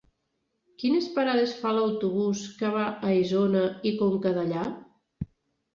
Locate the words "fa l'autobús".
1.65-2.41